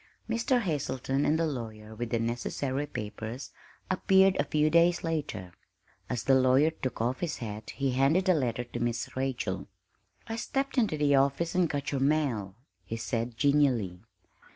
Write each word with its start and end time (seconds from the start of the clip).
Mr. 0.27 0.59
Hazelton 0.61 1.25
and 1.25 1.37
the 1.37 1.45
lawyer 1.45 1.93
with 1.93 2.09
the 2.09 2.17
necessary 2.17 2.87
papers 2.87 3.51
appeared 3.91 4.35
a 4.39 4.43
few 4.45 4.67
days 4.67 5.03
later. 5.03 5.53
As 6.09 6.23
the 6.23 6.33
lawyer 6.33 6.71
took 6.71 6.99
off 6.99 7.19
his 7.19 7.37
hat 7.37 7.69
he 7.69 7.91
handed 7.91 8.27
a 8.27 8.33
letter 8.33 8.63
to 8.63 8.79
Miss 8.79 9.15
Rachel. 9.15 9.67
"I 10.27 10.37
stepped 10.37 10.79
into 10.79 10.97
the 10.97 11.13
office 11.13 11.53
and 11.53 11.69
got 11.69 11.91
your 11.91 12.01
mail," 12.01 12.55
he 12.83 12.97
said 12.97 13.37
genially. 13.37 13.99